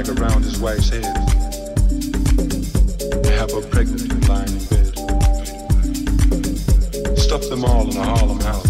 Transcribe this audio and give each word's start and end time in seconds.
rag 0.00 0.18
around 0.18 0.42
his 0.42 0.58
wife's 0.58 0.88
head. 0.88 1.04
Have 3.38 3.50
her 3.52 3.60
pregnant 3.68 4.12
and 4.12 4.28
lying 4.28 4.48
in 4.48 4.64
bed. 4.66 4.96
Stuff 7.18 7.48
them 7.48 7.64
all 7.64 7.90
in 7.90 7.96
a 7.96 8.04
Harlem 8.04 8.40
house. 8.40 8.69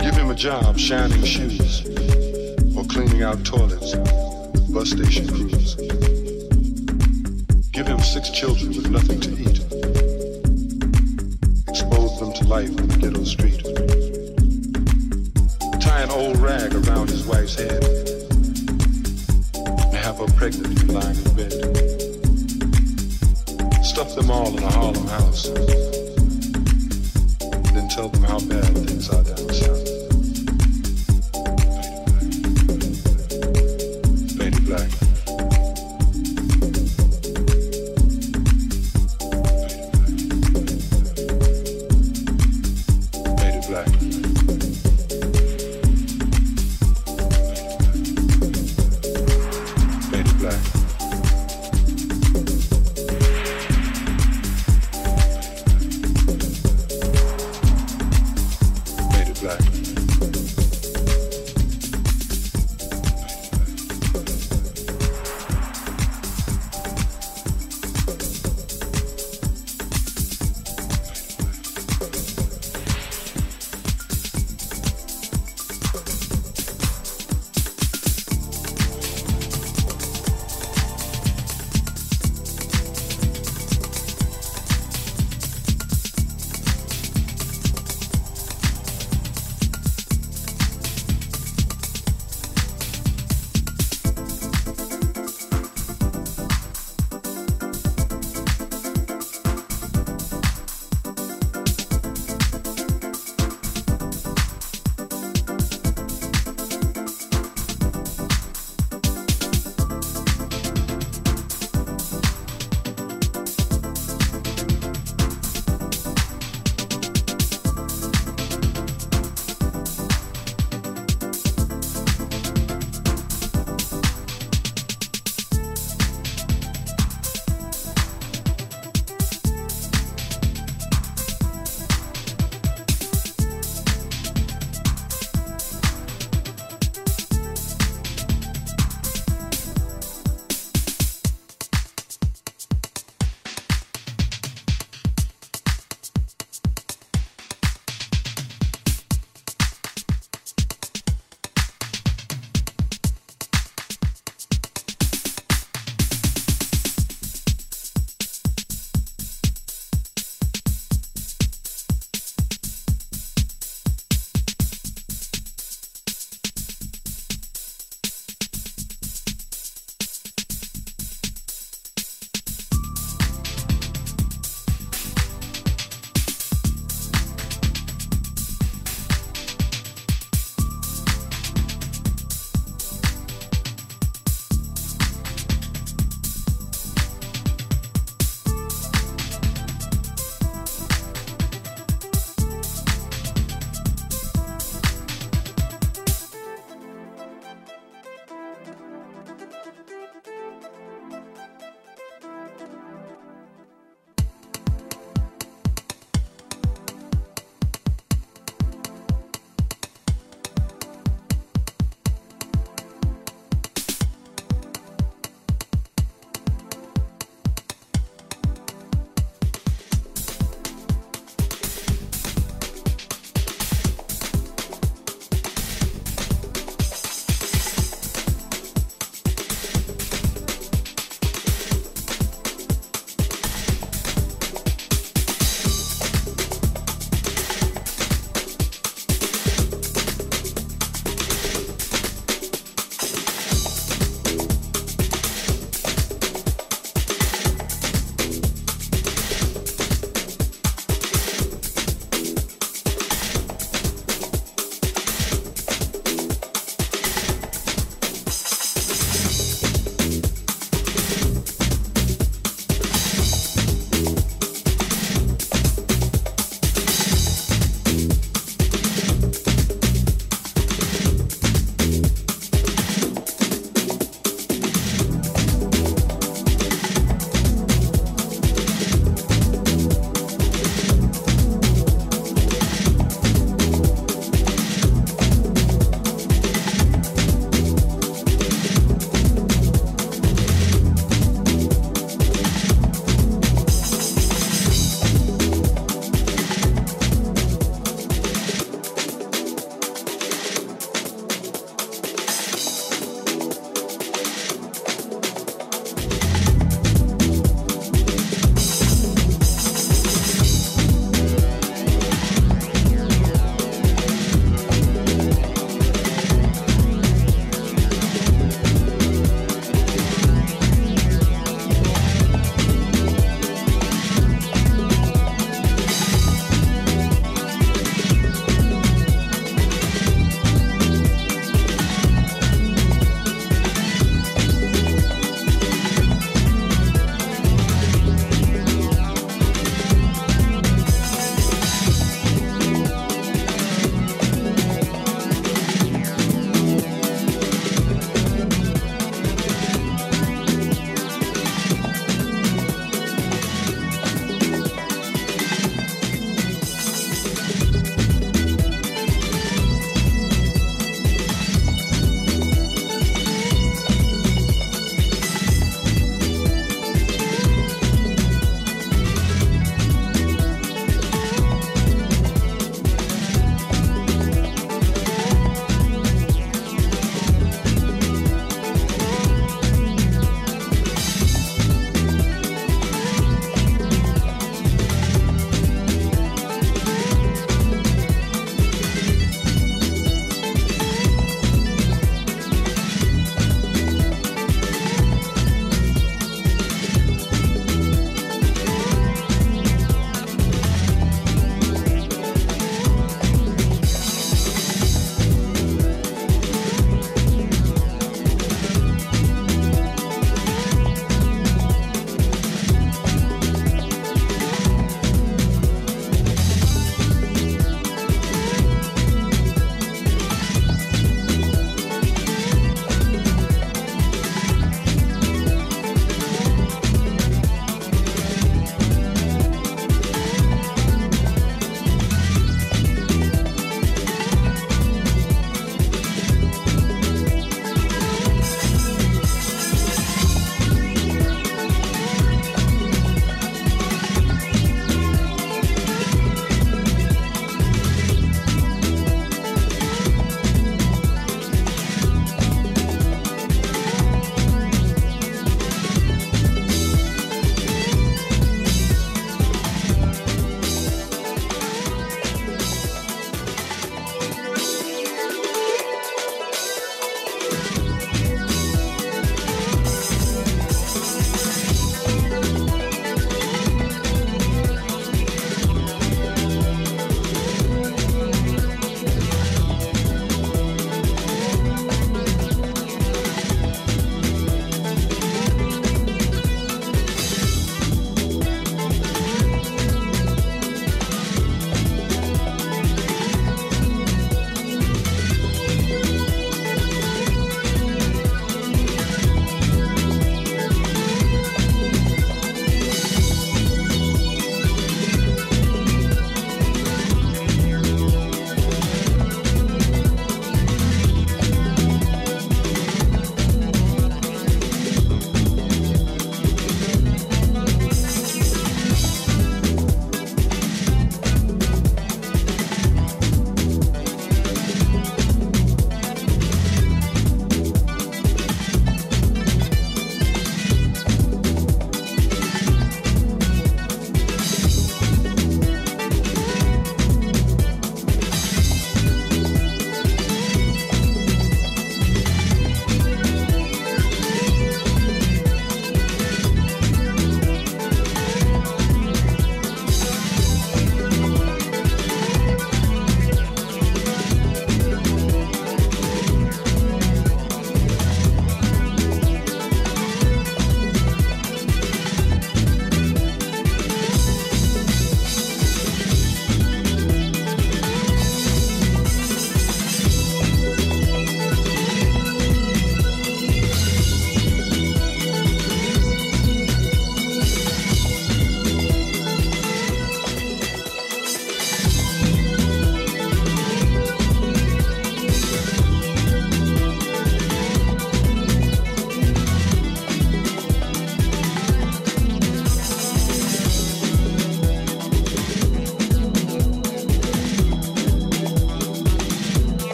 Give 0.00 0.14
him 0.14 0.30
a 0.30 0.34
job 0.34 0.78
shining 0.78 1.22
shoes 1.22 1.86
or 2.76 2.84
cleaning 2.84 3.22
out 3.22 3.44
toilets. 3.44 4.05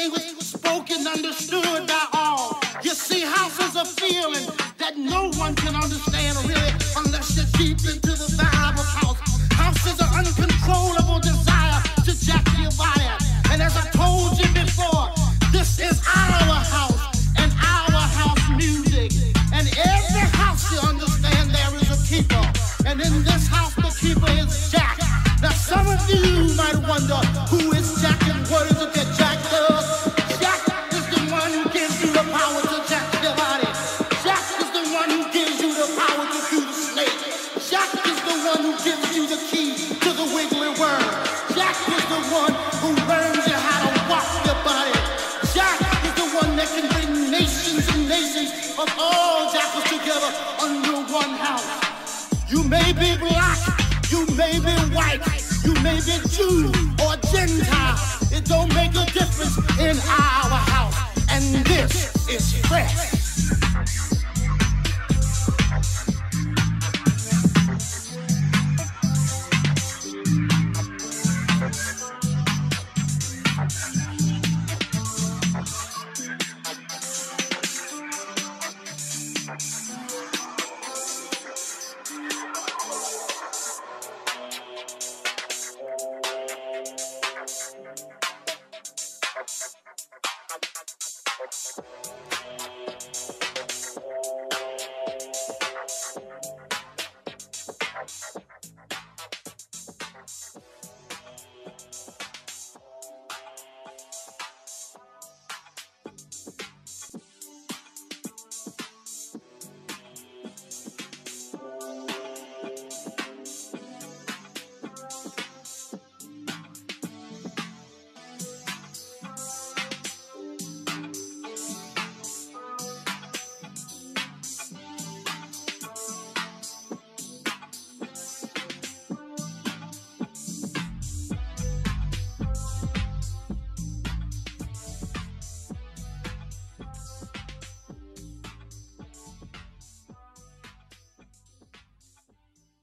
language 0.00 0.40
spoken, 0.40 1.06
understood 1.06 1.86
by 1.86 2.06
all. 2.14 2.58
You 2.82 2.90
see, 2.90 3.20
house 3.20 3.58
is 3.60 3.76
a 3.76 3.84
feeling 3.84 4.46
that 4.78 4.96
no 4.96 5.30
one 5.38 5.54
can 5.54 5.74
understand 5.74 6.36
really 6.48 6.72
unless 6.96 7.36
you're 7.36 7.46
deep 7.58 7.78
into 7.80 8.12
the 8.12 8.34
vibe. 8.38 8.59